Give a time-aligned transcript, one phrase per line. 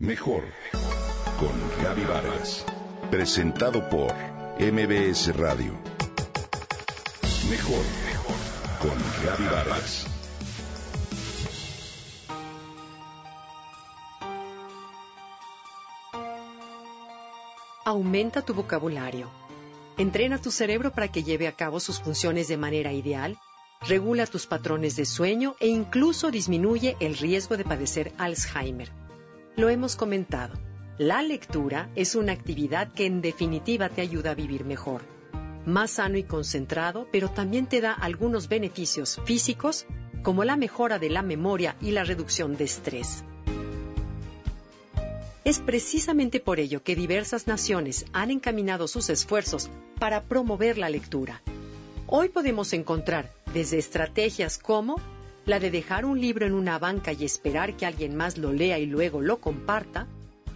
[0.00, 0.44] Mejor
[1.40, 2.64] con Gaby Vargas.
[3.10, 4.14] Presentado por
[4.60, 5.72] MBS Radio.
[7.50, 7.84] Mejor
[8.80, 10.06] con Gaby Vargas.
[17.84, 19.28] Aumenta tu vocabulario.
[19.96, 23.36] Entrena tu cerebro para que lleve a cabo sus funciones de manera ideal,
[23.80, 29.07] regula tus patrones de sueño e incluso disminuye el riesgo de padecer Alzheimer.
[29.58, 30.54] Lo hemos comentado.
[30.98, 35.02] La lectura es una actividad que en definitiva te ayuda a vivir mejor,
[35.66, 39.84] más sano y concentrado, pero también te da algunos beneficios físicos
[40.22, 43.24] como la mejora de la memoria y la reducción de estrés.
[45.42, 51.42] Es precisamente por ello que diversas naciones han encaminado sus esfuerzos para promover la lectura.
[52.06, 55.00] Hoy podemos encontrar desde estrategias como
[55.48, 58.78] la de dejar un libro en una banca y esperar que alguien más lo lea
[58.78, 60.06] y luego lo comparta,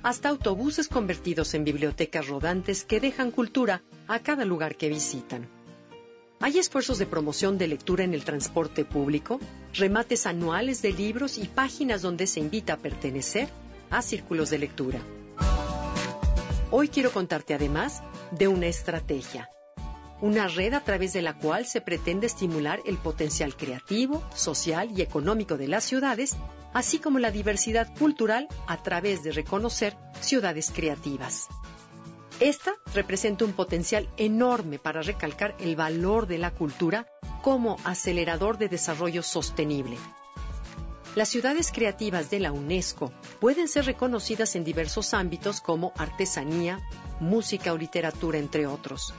[0.02, 5.48] hasta autobuses convertidos en bibliotecas rodantes que dejan cultura a cada lugar que visitan.
[6.40, 9.40] Hay esfuerzos de promoción de lectura en el transporte público,
[9.72, 13.48] remates anuales de libros y páginas donde se invita a pertenecer
[13.88, 15.00] a círculos de lectura.
[16.70, 19.48] Hoy quiero contarte además de una estrategia
[20.22, 25.02] una red a través de la cual se pretende estimular el potencial creativo, social y
[25.02, 26.36] económico de las ciudades,
[26.72, 31.48] así como la diversidad cultural a través de reconocer ciudades creativas.
[32.38, 37.08] Esta representa un potencial enorme para recalcar el valor de la cultura
[37.42, 39.96] como acelerador de desarrollo sostenible.
[41.16, 46.80] Las ciudades creativas de la UNESCO pueden ser reconocidas en diversos ámbitos como artesanía,
[47.18, 49.12] música o literatura, entre otros.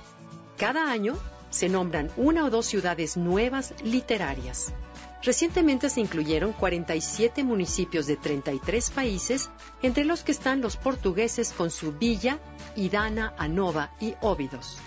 [0.63, 1.17] Cada año
[1.49, 4.73] se nombran una o dos ciudades nuevas literarias.
[5.21, 9.49] Recientemente se incluyeron 47 municipios de 33 países,
[9.81, 12.39] entre los que están los portugueses con su Villa,
[12.77, 14.77] Idana, Anova y Óbidos.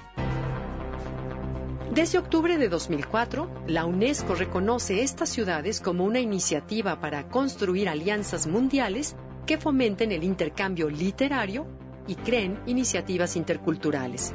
[1.93, 8.47] Desde octubre de 2004, la UNESCO reconoce estas ciudades como una iniciativa para construir alianzas
[8.47, 11.67] mundiales que fomenten el intercambio literario
[12.07, 14.33] y creen iniciativas interculturales.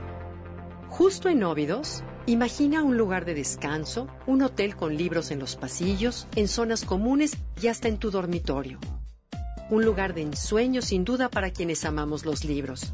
[0.91, 6.27] Justo en Óbidos, imagina un lugar de descanso, un hotel con libros en los pasillos,
[6.35, 8.77] en zonas comunes y hasta en tu dormitorio.
[9.69, 12.93] Un lugar de ensueño sin duda para quienes amamos los libros.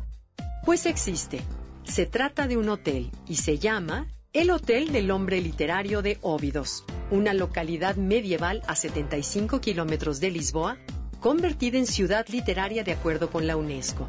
[0.64, 1.42] Pues existe.
[1.86, 6.86] Se trata de un hotel y se llama el Hotel del Hombre Literario de Óbidos,
[7.10, 10.78] una localidad medieval a 75 kilómetros de Lisboa,
[11.20, 14.08] convertida en ciudad literaria de acuerdo con la UNESCO.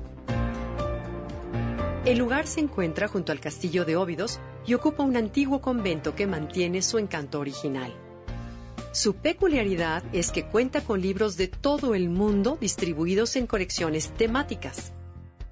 [2.09, 6.27] El lugar se encuentra junto al castillo de Óbidos y ocupa un antiguo convento que
[6.27, 7.95] mantiene su encanto original.
[8.93, 14.95] Su peculiaridad es que cuenta con libros de todo el mundo distribuidos en colecciones temáticas.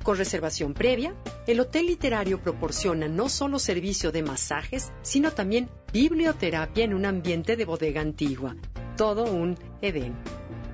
[0.02, 1.14] Con reservación previa,
[1.46, 7.56] el hotel literario proporciona no solo servicio de masajes, sino también biblioterapia en un ambiente
[7.56, 8.56] de bodega antigua.
[8.96, 10.14] Todo un Edén.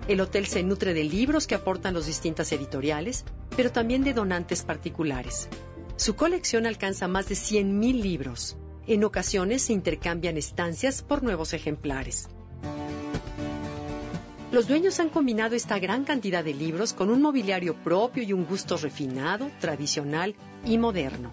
[0.07, 3.25] El hotel se nutre de libros que aportan los distintas editoriales,
[3.57, 5.49] pero también de donantes particulares.
[5.97, 8.57] Su colección alcanza más de 100.000 libros.
[8.87, 12.29] En ocasiones se intercambian estancias por nuevos ejemplares.
[14.51, 18.45] Los dueños han combinado esta gran cantidad de libros con un mobiliario propio y un
[18.45, 20.35] gusto refinado, tradicional
[20.67, 21.33] y moderno.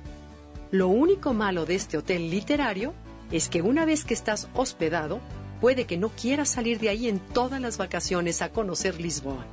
[0.72, 2.94] Lo único malo de este hotel literario
[3.32, 5.20] es que una vez que estás hospedado,
[5.60, 9.46] puede que no quieras salir de ahí en todas las vacaciones a conocer Lisboa.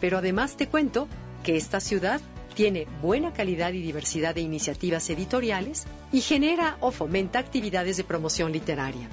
[0.00, 1.08] Pero además te cuento
[1.42, 2.20] que esta ciudad
[2.54, 8.52] tiene buena calidad y diversidad de iniciativas editoriales y genera o fomenta actividades de promoción
[8.52, 9.08] literaria.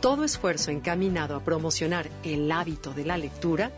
[0.00, 3.72] Todo esfuerzo encaminado a promocionar el hábito de la lectura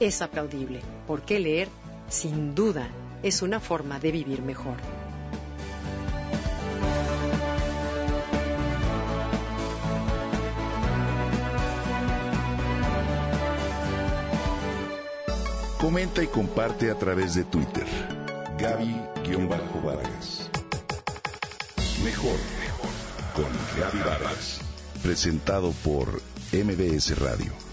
[0.00, 1.68] es aplaudible, porque leer,
[2.08, 2.88] sin duda,
[3.22, 4.76] es una forma de vivir mejor.
[15.82, 17.84] Comenta y comparte a través de Twitter.
[18.56, 20.48] Gaby-Vargas.
[22.04, 22.38] Mejor
[23.34, 24.60] con Gaby Vargas.
[25.02, 26.22] Presentado por
[26.52, 27.71] MBS Radio.